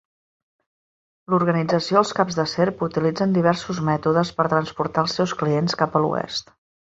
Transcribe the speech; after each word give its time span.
L'Organització 1.33 1.99
els 2.01 2.13
Caps 2.19 2.37
de 2.39 2.45
Serp 2.53 2.81
utilitzen 2.87 3.35
diversos 3.37 3.83
mètodes 3.91 4.33
per 4.39 4.47
transportar 4.55 5.05
els 5.07 5.17
seus 5.21 5.39
clients 5.43 5.81
cap 5.85 5.99
a 6.01 6.05
l'oest. 6.07 6.53